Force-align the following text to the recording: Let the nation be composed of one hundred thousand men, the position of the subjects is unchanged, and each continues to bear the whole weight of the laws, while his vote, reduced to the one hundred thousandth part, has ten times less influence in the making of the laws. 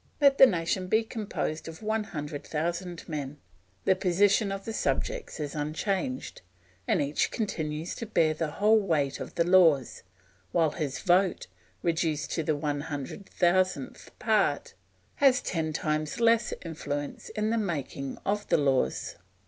Let 0.19 0.39
the 0.39 0.47
nation 0.47 0.87
be 0.87 1.03
composed 1.03 1.67
of 1.67 1.83
one 1.83 2.05
hundred 2.05 2.43
thousand 2.43 3.07
men, 3.07 3.37
the 3.85 3.95
position 3.95 4.51
of 4.51 4.65
the 4.65 4.73
subjects 4.73 5.39
is 5.39 5.53
unchanged, 5.53 6.41
and 6.87 6.99
each 6.99 7.29
continues 7.29 7.93
to 7.97 8.07
bear 8.07 8.33
the 8.33 8.49
whole 8.49 8.79
weight 8.79 9.19
of 9.19 9.35
the 9.35 9.43
laws, 9.47 10.01
while 10.53 10.71
his 10.71 10.97
vote, 11.01 11.45
reduced 11.83 12.31
to 12.31 12.41
the 12.41 12.55
one 12.55 12.81
hundred 12.81 13.29
thousandth 13.29 14.09
part, 14.17 14.73
has 15.17 15.39
ten 15.39 15.71
times 15.71 16.19
less 16.19 16.51
influence 16.65 17.29
in 17.35 17.51
the 17.51 17.59
making 17.59 18.17
of 18.25 18.47
the 18.47 18.57
laws. 18.57 19.17